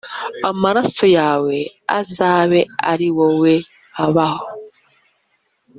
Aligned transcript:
Amaraso 0.49 1.05
yawe 1.17 1.55
azabe 1.99 2.59
ari 2.91 3.07
wowe 3.17 3.53
abaho.” 4.05 4.47